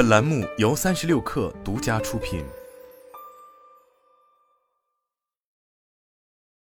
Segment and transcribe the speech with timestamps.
[0.00, 2.42] 本栏目由三十六氪独家出品。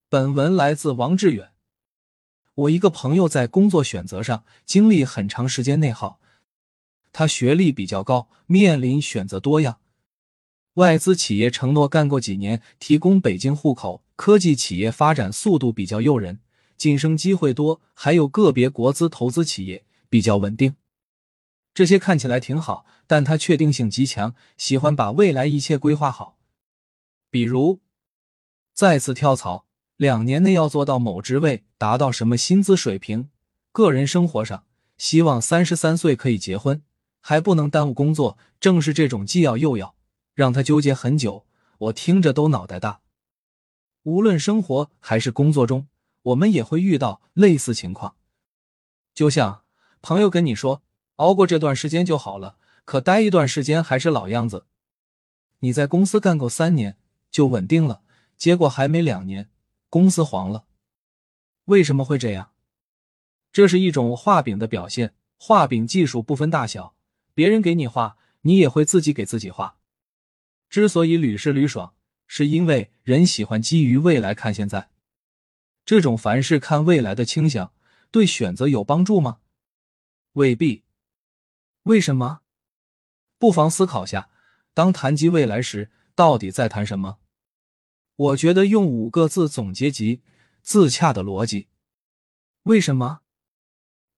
[0.09, 1.53] 本文来自王志远。
[2.53, 6.19] 我一个朋友在工作选择上经历很长时间内耗，
[7.13, 9.79] 他学历比较高，面临选择多样。
[10.73, 16.41] 外资企业承诺干够几年，提供北京户口；科技企业发展速度比较诱人，
[16.75, 20.75] 晋升机会多；还有个别国资投资企业比较稳定。
[21.73, 26.37] 这些看起来挺好，但他确定性极强，喜欢把未来一切规划好。
[27.29, 27.79] 比如，
[28.73, 29.65] 再次跳槽，
[29.97, 33.29] 两年内要做到某职位，达到什么薪资水平；
[33.71, 34.65] 个人生活上，
[34.97, 36.83] 希望三十三岁可以结婚，
[37.19, 38.37] 还不能耽误工作。
[38.59, 39.95] 正是这种既要又要。
[40.35, 41.45] 让他纠结很久，
[41.77, 43.01] 我听着都脑袋大。
[44.03, 45.87] 无论生活还是工作中，
[46.21, 48.15] 我们也会遇到类似情况。
[49.13, 49.63] 就像
[50.01, 50.81] 朋友跟你说，
[51.17, 54.65] 熬过这段时间就好了，可待一段时间还是老样子。
[55.59, 56.97] 你在公司干够三年
[57.31, 58.01] 就稳定了，
[58.37, 59.49] 结果还没两年，
[59.89, 60.65] 公司黄了。
[61.65, 62.51] 为什么会这样？
[63.51, 65.13] 这是一种画饼的表现。
[65.37, 66.95] 画饼技术不分大小，
[67.33, 69.77] 别人给你画，你也会自己给自己画。
[70.69, 71.93] 之所以屡试屡爽，
[72.27, 74.89] 是因为人喜欢基于未来看现在。
[75.85, 77.73] 这种凡事看未来的倾向，
[78.09, 79.39] 对选择有帮助吗？
[80.33, 80.83] 未必。
[81.83, 82.41] 为什么？
[83.37, 84.29] 不妨思考下，
[84.73, 87.19] 当谈及未来时，到底在谈什么？
[88.15, 90.21] 我觉得用五个字总结即
[90.61, 91.67] 自洽的逻辑。
[92.63, 93.21] 为什么？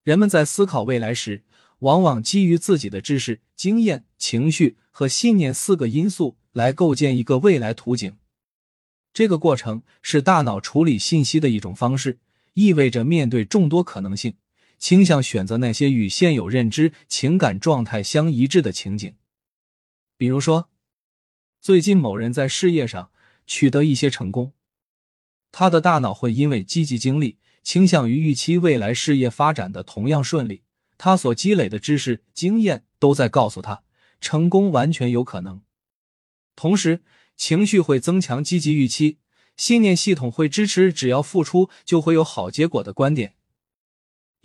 [0.03, 1.43] 人们在思考未来时，
[1.79, 6.37] 往往基于自己的知识、经验、情绪和信念四个因素。
[6.55, 8.17] 来构建一个未来图景，
[9.11, 12.19] 这个过程是大脑处理信息的一种方式，
[12.53, 14.37] 意味着面对众多可能性，
[14.77, 19.15] 倾向选择那些与现有认知、情感状态相一致的情景。
[20.17, 20.69] 比如说，
[21.59, 23.11] 最近某人在事业上
[23.47, 24.53] 取得一些成功，
[25.51, 30.63] 他的大脑会因为积极经历，倾向于预期未来事业发展的同样顺利。
[30.97, 33.83] 他所积累的知识、经验都在告诉他，
[34.21, 35.61] 成功完全有可能。
[36.55, 37.03] 同时，
[37.35, 39.17] 情绪会增强积极预期，
[39.57, 43.35] 信念系统会支持只要付出就会有好结果的观点。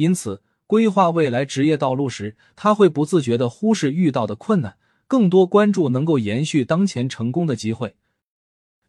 [0.01, 7.97] 因此，规划未来职业道路时，他会不自觉地忽视遇到的困难，更多关注能够延续当前成功的机会。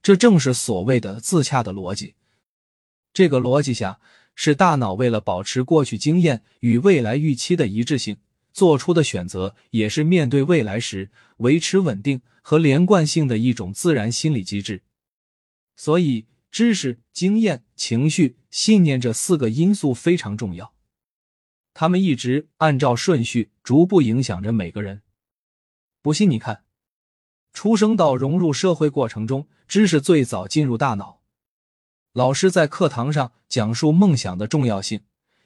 [0.02, 2.16] 这正是所谓的自洽的逻辑。
[3.12, 4.00] 这个逻辑下，
[4.36, 8.16] 是大脑为了保持过去经验与未来预期的一致性。
[8.54, 14.84] 做出的选择也是面对未来时维持稳定和连贯性的一种自然心理机制。
[15.76, 20.74] 所以，知识、经验、情绪、信念这四个因素非常重要，
[21.74, 25.02] 他们一直按照顺序逐步影响着每个人。
[26.02, 26.64] 不信你看，
[27.54, 31.22] 出生到融入社会过程中，知识最早进入大脑。
[32.14, 35.02] 老师在课堂上讲述梦想的重要性，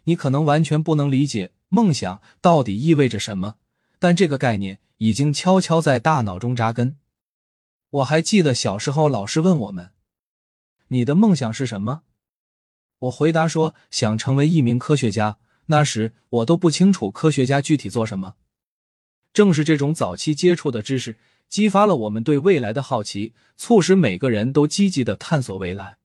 [0.05, 1.51] 你可能完全不能理解。
[1.69, 3.55] 梦想到底意味着什么？
[3.99, 6.97] 但这个概念已经悄悄在大脑中扎根。
[7.89, 9.91] 我还记得小时候，老师问我们
[10.89, 12.03] ：“你的梦想是什么？”
[12.99, 15.37] 我回答说：“想成为一名科学家。”
[15.67, 18.35] 那时我都不清楚科学家具体做什么。
[19.33, 21.17] 正是这种早期接触的知识，
[21.49, 25.97] 激发了我们对未来的好奇，促使每个人都积极的探索未来。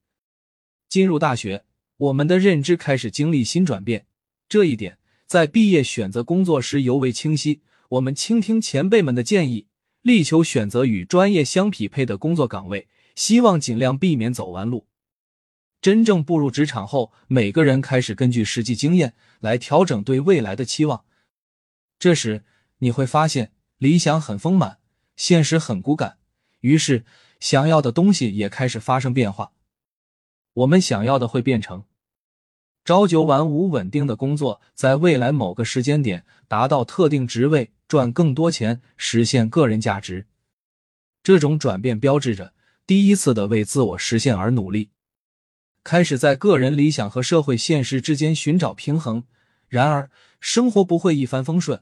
[0.89, 1.63] 进入大学，
[1.97, 4.05] 我们的认知开始经历新转变，
[4.49, 4.97] 这一点。
[5.25, 7.61] 在毕业选择工作时尤为清晰。
[7.87, 9.67] 我们倾听前辈们的建议，
[10.01, 14.87] 力求选择与专业相匹配的工作岗位，希望尽量避免走弯路。
[15.81, 21.03] 真正步入职场后，每个人开始根据实际经验来调整对未来的期望。
[21.97, 22.43] 这时
[22.77, 24.77] 你会发现，理想很丰满，
[25.15, 26.17] 现实很骨感，
[26.59, 27.03] 于是
[27.39, 29.53] 想要的东西也开始发生变化。
[30.53, 31.85] 我们想要的会变成。
[32.83, 40.27] 朝九晚五稳定的工作，在未来某个时间点达到特定职位，赚更多钱，实现个人价值。
[41.23, 42.53] 这种转变标志着
[42.85, 44.89] 第一次的为自我实现而努力，
[45.83, 49.23] 开始在个人理想和社会现实之间寻找平衡。
[49.67, 51.81] 然而，生活不会一帆风顺，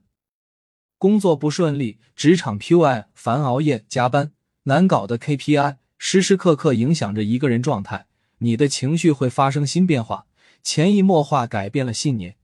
[0.98, 4.32] 工作不顺利，职场 PUI，烦熬夜加班，
[4.64, 8.08] 难搞的 KPI，时时刻刻影响着一个人状态。
[8.40, 10.26] 你的情绪会发生新变化。
[10.62, 12.36] 潜移默化改变了信念。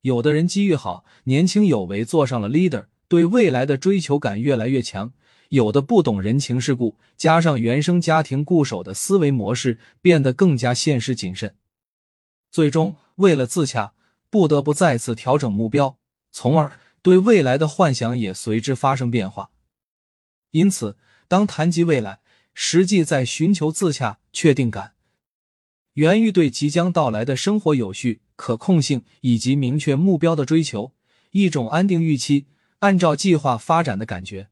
[0.00, 5.10] 有的人机遇好，年轻有为，做上了 leader，对未来的追求感越来越强；
[5.48, 11.54] 有的不懂人情世故，加上原生家庭固守的思维模式，变得更加现实谨慎。
[12.50, 13.94] 最终，为了自洽，
[14.30, 15.98] 不得不再次调整目标，
[16.30, 19.50] 从而对未来的幻想也随之发生变化。
[20.50, 20.96] 因此，
[21.28, 22.20] 当谈及未来，
[22.52, 24.92] 实际在寻求自洽、确定感，
[25.94, 30.92] 源于对即将到来的生活有序、可控性以及明确目标的追求，
[31.30, 32.46] 一种安定预期、
[32.80, 34.48] 按照计划发展的感觉。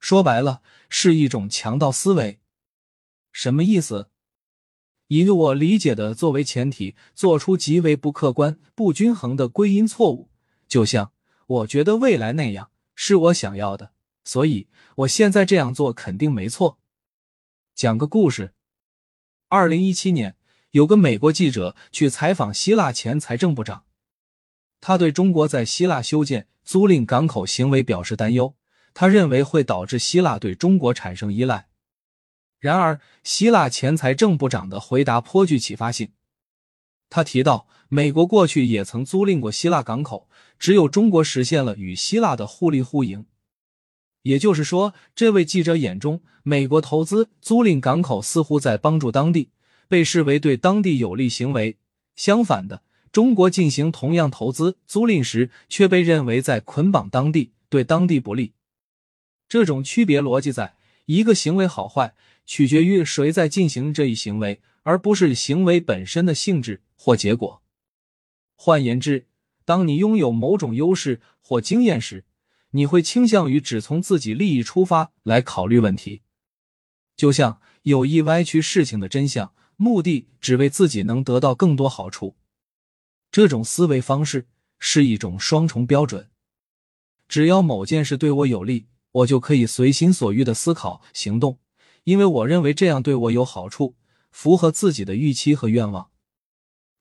[0.00, 2.40] 说白了，是一种强盗思维。
[3.30, 4.10] 什么意思？
[5.08, 10.30] 以我理解的作为前提，做出极为不客观、不均衡的归因错误，
[10.66, 11.12] 就像
[11.46, 13.92] 我觉得未来那样是我想要的，
[14.24, 16.78] 所以我现在这样做肯定没错。
[17.74, 18.54] 讲个故事：
[19.48, 20.36] 二零一七年，
[20.70, 23.84] 有个美国记者去采访希腊前财政部长，
[24.80, 28.54] 他对中国在希腊修建租赁港口行为表示担忧，
[28.94, 31.68] 他认为会导致希腊对中国产生依赖。
[32.58, 36.12] 然而，希腊前财政部长的回答颇具启发性。
[37.08, 40.28] 他提到，美国过去也曾租赁过希腊港口，
[40.58, 43.26] 只有中国实现了与希腊的互利互赢。
[44.22, 49.50] 也就是说，这位记者眼中，美国投资租赁港口似乎在帮助当地，
[49.88, 51.78] 被视为对当地有利行为。
[52.14, 58.52] 相反的，中国进行同样投资租赁时，却被认为在捆绑当地，对当地不利。
[59.50, 62.14] 这种区别逻辑，在一个行为好坏。
[62.46, 67.62] 取决于谁在进行这一行为，而不是行为本身的性质或结果。
[68.56, 69.28] 换言之，
[69.64, 72.24] 当你拥有某种优势或经验时，
[72.70, 76.22] 你会倾向于只从自己利益出发来考虑问题，
[77.16, 82.34] 就像有意歪曲事情的真相，目的只为自己能得到更多好处。
[83.30, 84.48] 这种思维方式
[84.80, 86.28] 是一种双重标准。
[87.28, 91.58] 只要某件事对我有利，我就可以随心所欲的思考行动。
[92.04, 93.94] 因为我认为这样对我有好处，
[94.30, 96.10] 符合自己的预期和愿望。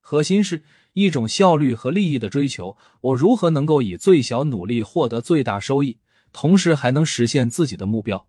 [0.01, 0.63] 核心是
[0.93, 2.75] 一种效率和利益的追求。
[3.01, 5.99] 我如何能够以最小努力获得最大收益，
[6.33, 8.27] 同时还能实现自己的目标？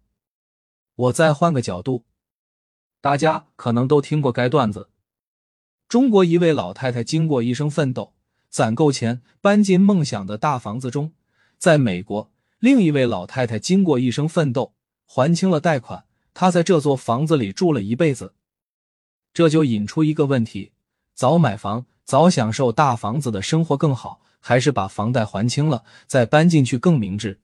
[0.94, 2.04] 我再换个角度，
[3.00, 4.90] 大家可能都听过该段子：
[5.88, 8.14] 中国一位老太太经过一生奋斗，
[8.48, 11.12] 攒够钱搬进梦想的大房子中；
[11.58, 12.30] 在美国，
[12.60, 14.74] 另一位老太太经过一生奋斗，
[15.06, 16.04] 还清了贷款。
[16.34, 18.34] 她在这座房子里住了一辈子，
[19.32, 20.72] 这就引出一个问题：
[21.14, 27.40] 早买房、早享受大房子的生活更好，还是把房贷还清了再搬进去更明智？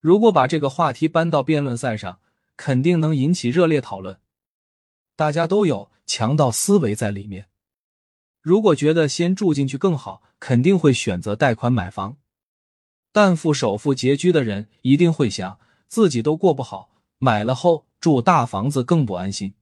[0.00, 2.18] 如果把这个话题搬到辩论赛上，
[2.56, 4.18] 肯定能引起热烈讨论。
[5.16, 7.48] 大家都有强盗思维在里面。
[8.40, 12.16] 如果觉得先住进去更好，肯定会选择贷款买房。
[13.14, 16.90] 但付首付拮据的人一定会想，自己都过不好。
[17.18, 19.54] 买了后住大房子更不安心。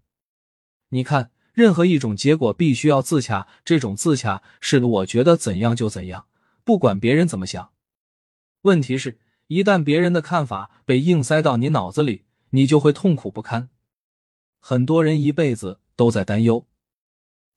[0.88, 6.24] 你看，任何一种结果必须要自洽，这种自洽是我觉得怎样就怎样，
[6.64, 7.72] 不管别人怎么想。
[8.62, 9.18] 问题是，
[9.48, 13.68] 一旦别人的看法被硬塞到你脑子里，你就会痛苦不堪。
[14.60, 16.66] 很多人一辈子都在担忧，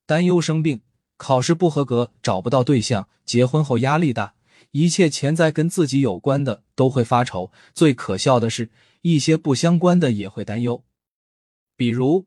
[0.04, 0.82] 担忧生病、
[1.16, 4.34] 考试不合格、找不到对象、结婚后压力大，
[4.76, 7.50] 一切潜在跟自己有关的都会发愁。
[7.74, 8.70] 最可笑的是。
[9.02, 10.82] 一些不相关的也会担忧，
[11.76, 12.26] 比如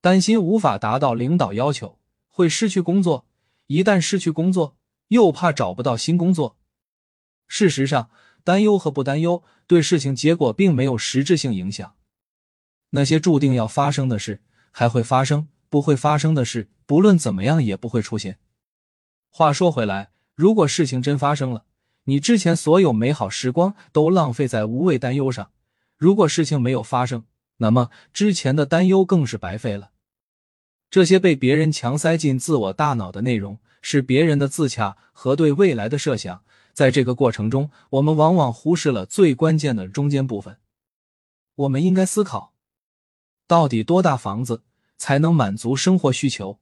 [0.00, 3.24] 担心无法达到领导要求，会失去工作；
[3.68, 4.76] 一旦失去工作，
[5.08, 6.56] 又怕找不到新工作。
[7.46, 8.10] 事实上，
[8.42, 11.94] 担忧和不担忧对事情结果并没有实质性影响。
[12.90, 18.40] 那些注定要发生的事还会发生，不会发生的事不论怎么样也不会出现。
[19.30, 21.64] 话说回来，如果事情真发生了，
[22.04, 25.50] 你之前所有美好时光都浪费在无谓担忧上。
[25.96, 27.24] 如果事情没有发生，
[27.56, 29.92] 那么之前的担忧更是白费了。
[30.90, 36.44] 这些被别人强塞进自我大脑的内容，是别人的自洽和对未来的设想。
[36.74, 40.58] 在这个过程中，我们往往忽视了最关键的中间部分。
[41.54, 42.52] 我们应该思考，
[43.46, 44.62] 到底多大房子
[44.98, 46.58] 才能满足生活需求？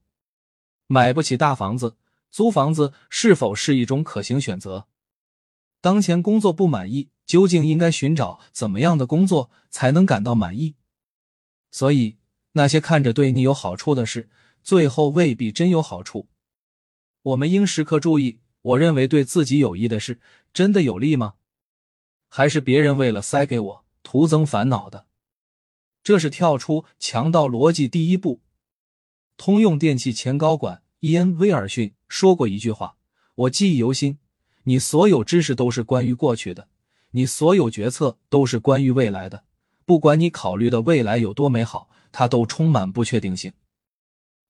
[0.86, 1.96] 买不起大房子，
[2.34, 4.88] 租房子是否是一种可行选择？
[5.80, 7.10] 当前工作不满意。
[7.24, 10.74] 究竟应该寻找怎么样的工作才能感到满意？
[11.70, 12.18] 所以，
[12.52, 14.28] 那些看着对你有好处的事，
[14.62, 16.28] 最后未必真有好处。
[17.22, 20.20] 我们应时刻注意：我认为对自己有益的事，
[20.52, 21.36] 真的有利吗？
[22.28, 25.06] 还是别人为了塞给我，徒增烦恼的？
[26.02, 28.42] 这是跳出强盗逻辑第一步。
[29.38, 32.96] 通用电气前高管伊恩·威尔逊说过一句话，
[33.34, 34.16] 我记忆犹新：
[34.62, 36.66] 你所有知识都是关于过去的。
[37.10, 39.44] 你所有决策都是关于未来的，
[39.84, 43.52] 不管你考虑的未来有多美好，它都充满不确定性。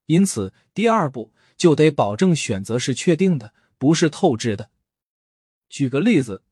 [0.07, 4.71] 因此，第二步就得保证选择是确定的，不是透支的。
[5.69, 6.45] 举个例子，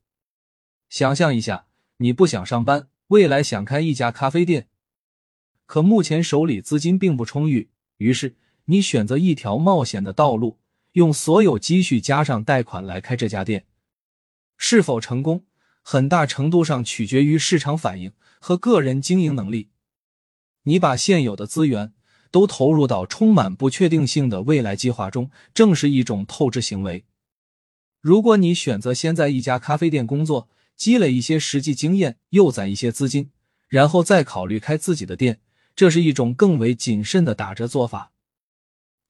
[0.88, 1.66] 想象一下，
[1.98, 4.68] 你不想上班，未来想开一家咖啡店，
[5.66, 8.34] 可目前手里资金并不充裕，于是
[8.66, 10.58] 你选择一条冒险的道路，
[10.92, 13.66] 用所有积蓄加上贷款来开这家店。
[14.56, 15.44] 是否成功，
[15.82, 19.70] 很大程度上取决于市场反应和个人经营能力。
[20.64, 21.92] 你把现有的资源
[22.30, 27.04] 都投入到充满不确定性的未来计划中，正是一种透支行为。
[28.00, 33.30] 如果你选择先在一家咖啡店工作，积累一些实际经验，又攒一些资金，
[33.68, 35.40] 然后再考虑开自己的店，
[35.74, 38.11] 这是一种更为谨慎的打折做法。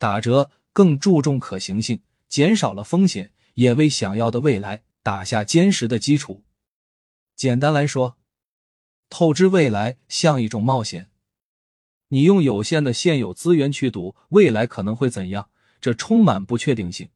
[0.02, 6.42] 打折更注重可行性，减少了风险，也为想要的未来打下坚实的基础。
[7.36, 8.16] 简单来说，
[9.08, 11.08] 透支未来像一种冒险，
[12.08, 17.08] 你用有限的现有资源去赌未来可能会怎样，这充满不确定性。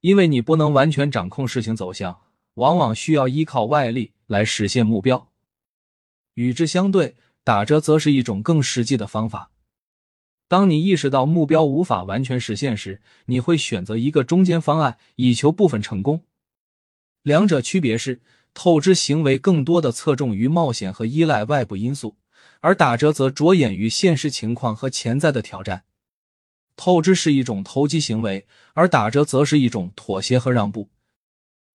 [0.00, 2.20] 因为你不能完全掌控事情走向，
[2.54, 5.30] 往往需要依靠外力来实现目标。
[6.34, 7.14] 与之相对，
[7.44, 9.52] 打折则是一种更实际的方法。
[10.48, 16.22] 当你意识到目标无法完全实现时，你会选择一个中间方案，以求部分成功。
[17.22, 18.20] 两者区别是，
[18.54, 22.16] 透支行为更多的侧重于冒险和依赖外部因素，
[22.60, 25.84] 而打折则着眼于现实情况和潜在的挑战。
[26.76, 30.90] 透支是一种投机行为，而打折则是一种妥协和让步。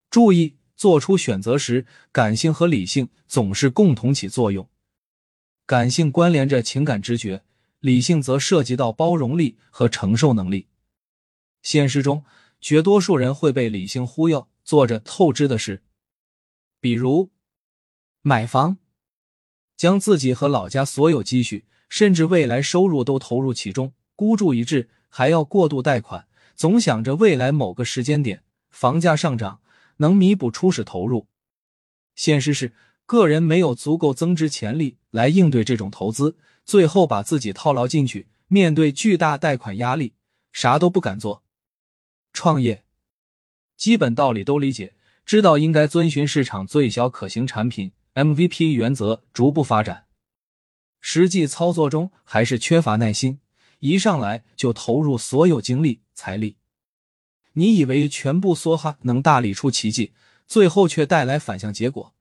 [0.10, 4.70] 注意，做出选择时，感性和理性总是共同起作用。
[5.66, 7.44] 感性关联着情感直觉，
[7.82, 10.68] 理性则涉及到包容力和承受能力。
[11.62, 12.24] 现实中，
[12.62, 15.84] 绝多数人会被理性忽悠，做着透支的事，
[16.80, 17.32] 比如
[18.22, 18.78] 买房，
[19.76, 23.94] 将自己和老家所有积蓄，甚至未来收入都投入其中。
[24.16, 29.62] 孤注一掷，还要过度贷款，总想着未来某个时间点房价上涨
[29.98, 31.28] 能弥补初始投入。
[32.14, 32.74] 现实是，
[33.12, 40.14] 个人没有足够增值潜力来应对这种投资，最后把自己套牢进去，面对巨大贷款压力，
[40.54, 41.44] 啥都不敢做。
[42.32, 42.86] 创业，
[43.76, 44.94] 基本道理都理解，
[45.26, 50.06] 知道应该遵循市场最小可行产品 MVP 原则逐步发展，
[51.02, 53.42] 实际操作中还是缺乏耐心。
[53.80, 56.56] 一上来就投入所有精力财力，
[57.56, 60.14] 你以为全部梭哈能大力出奇迹，
[60.48, 62.14] 最后却带来反向结果。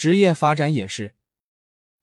[0.00, 1.12] 职业发展也是，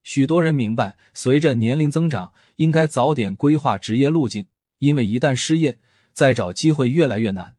[0.04, 4.46] 许多人明白，随着年龄增长，应该早点规划职业路径，
[4.78, 5.80] 因为一旦失业，
[6.14, 7.56] 再找机会越来越难。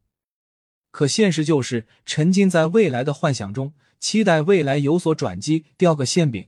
[0.92, 6.47] 可现实就是沉浸在未来的幻想中，期待未来有所转机，掉个馅饼。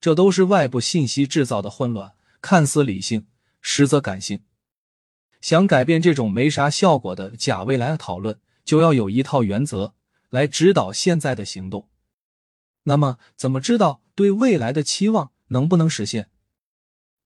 [0.00, 3.26] 这都是外部信息制造的混乱，看似理性。
[3.60, 4.44] 实则感性，
[5.40, 9.96] 想改变这种没啥效果的假未来的讨论，就要有一套原则
[10.30, 11.88] 来指导现在的行动。
[12.88, 16.30] 那么，怎么知道对未来的期望能不能实现？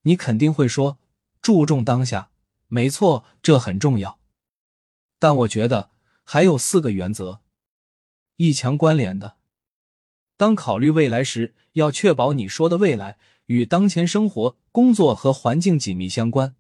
[0.03, 0.99] 你肯定会说，
[1.43, 2.31] 注重当下，
[2.69, 4.19] 没错，这很重要。
[5.19, 5.91] 但我觉得
[6.25, 7.41] 还有四个原则，
[8.37, 9.37] 一强关联的。
[10.39, 13.19] 当考虑未来时，要确保你说的未来。
[13.47, 16.55] 与当前生活、工作和环境紧密相关，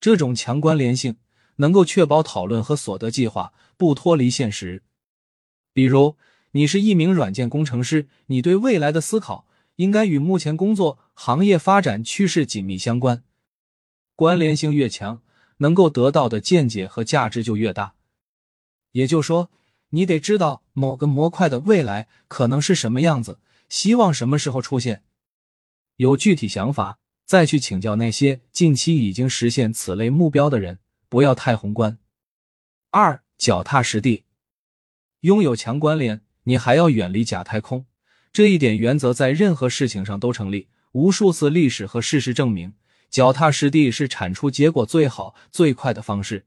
[0.00, 1.16] 这种强关联性
[1.56, 4.82] 能够确保讨论和所得计划不脱离现实。
[5.72, 6.16] 比如，
[6.52, 13.24] 你是一名软件工程师，你对未来的思考应该与目前工作行业发展趋势紧密相关。
[14.14, 15.22] 关联性越强，
[15.58, 17.94] 能够得到的见解和价值就越大。
[18.92, 19.50] 也就是说，
[19.90, 23.38] 你得知道某个模块的未来可能是什么样子，
[23.70, 25.02] 希望什么时候出现。
[25.96, 30.78] 有具体想法，再去请教那些近期已经实现此类目标的人，
[31.08, 31.98] 不要太宏观。
[32.90, 34.24] 二，脚踏实地，
[35.20, 37.86] 拥有强关联，你还要远离假太空。
[38.32, 40.68] 这一点原则在任何事情上都成立。
[40.92, 42.74] 无数次历史和事实证明，
[43.10, 46.46] 脚踏实地是产出结果最好、最快的方式。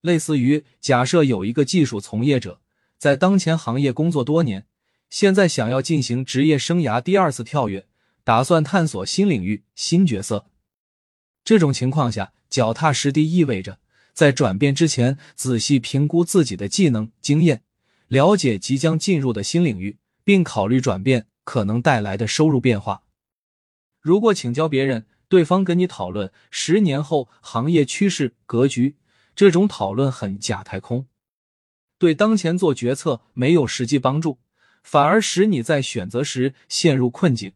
[0.00, 2.60] 类似于假设有一个技术从业者
[2.98, 4.66] 在当前行业工作多年，
[5.08, 7.86] 现在想要进行职业生涯第二次跳跃。
[8.26, 10.46] 打算探索新领域、新角色，
[11.44, 13.80] 这种情况下，脚踏实地意味着
[14.14, 17.63] 在转变之前仔细评估自己的技能、经验，
[18.08, 23.02] 了解即将进入的新领域，并考虑转变可能带来的收入变化。
[24.00, 28.96] 如果请教别人，对方跟你讨论十年后行业趋势格局，
[29.34, 31.06] 这种讨论很假太空，
[31.98, 34.38] 对当前做决策没有实际帮助，
[34.82, 37.52] 反而使你在选择时陷入困境。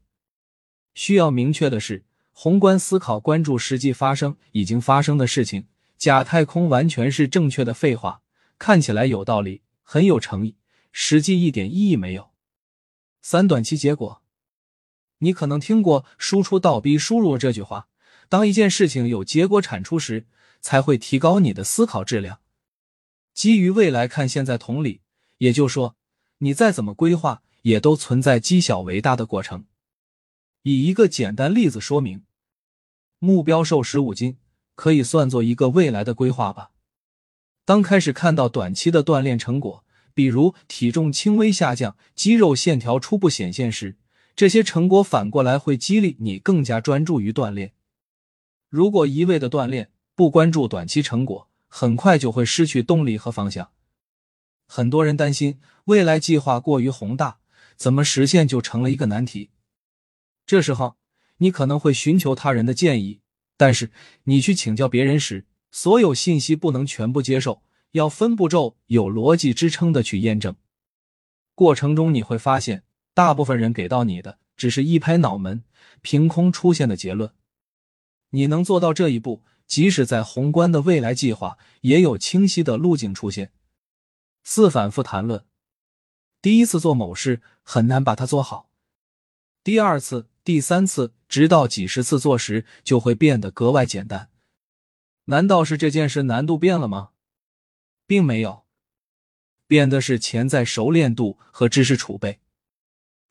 [0.95, 5.67] 需要明确的是，宏观思考关注实际发生、已经发生的事情。
[5.97, 8.23] 假太空完全是正确的废话，
[8.59, 10.55] 看起来有道理，很有诚意，
[10.93, 12.29] 实际一点意义没有。
[13.23, 14.21] 三、短期结果。
[15.21, 17.89] 你可能听过“输出倒逼输入”这句话。
[18.29, 20.27] 当一件事情有结果产出时，
[20.61, 22.41] 才会提高你的思考质量。
[23.33, 25.01] 基于未来看现在，同理，
[25.39, 25.97] 也就是说，
[26.41, 29.65] 你再怎么规划，也都存在积小为大的过程。
[30.65, 32.27] 以一个简单例子说明，
[33.19, 34.37] 目标瘦十五斤，
[34.75, 36.73] 可以算作一个未来的规划吧。
[37.69, 39.85] 当开始看到短期的锻炼成果，
[40.15, 43.99] 比如体重轻微下降、肌肉线条初步显现时，
[44.35, 47.75] 这些成果反过来会激励你更加专注于锻炼。
[48.71, 53.71] 如果一味的锻炼，不关注短期成果，很快就会失去动力和方向。
[54.67, 57.41] 很多人担心未来计划过于宏大，
[57.77, 59.51] 怎么实现就成了一个难题。
[60.47, 60.97] 这时候，
[61.37, 63.21] 你可能会寻求他人的建议，
[63.59, 63.91] 但是
[64.25, 65.45] 你去请教别人时，
[65.81, 70.57] 所有信息不能全部接受，要分步骤、有逻辑支撑的去验证。
[71.55, 72.83] 过程中你会发现，
[73.15, 75.63] 大部分人给到你的只是一拍脑门、
[76.03, 77.33] 凭空出现的结论。
[78.31, 83.53] 你能做到这一步，即使在宏观的未来计划，也有清晰的路径出现。
[84.43, 85.45] 四、反复谈论，
[86.43, 88.69] 第一次做某事很难把它做好，
[89.63, 90.29] 第二次。
[90.43, 94.29] 第三次，直到几十次做时，就会变得格外简单。
[95.31, 97.11] 难道是这件事难度变了吗？
[98.07, 98.65] 并没有，
[99.67, 102.41] 变的是潜在熟练度和知识储备。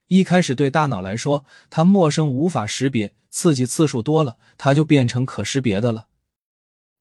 [0.06, 6.08] 一开始对大脑来说，它陌生无法识别，刺激次数多了，它就变成可识别的了。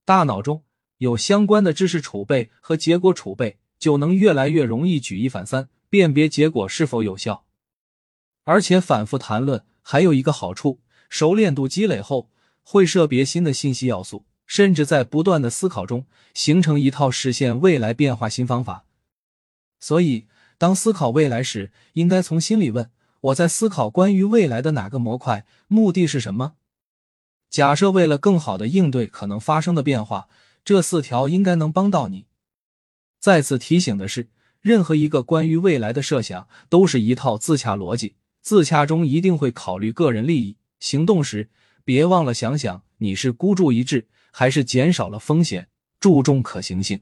[0.07, 0.65] 大脑中
[0.97, 7.45] 有相关的知识储备和结果储备，就能越来越容易举一反三，辨别结果是否有效，
[8.45, 9.63] 而且反复谈论。
[9.83, 12.31] 还有一个好处，熟练度积累后，
[12.63, 18.85] 会识别新的信息要素，甚至在不断的思考中形成一套实现未来变化新方法。
[19.79, 20.27] 所以，
[20.57, 25.45] 当思考未来时，应该从心里问：我在思考关于未来的哪个模块？
[25.69, 26.55] 目的是什么？
[27.51, 30.29] 假设为了更好的应对可能发生的变化，
[30.65, 32.27] 这四条应该能帮到你。
[33.21, 34.29] 再次提醒的是，
[34.61, 38.17] 任何一个关于未来的设想，都是一套自洽逻辑。
[38.41, 41.51] 自洽中一定会考虑个人利益，行动时
[41.85, 44.07] 别忘了想想你是孤注一掷，
[44.39, 47.01] 还是减少了风险，注重可行性。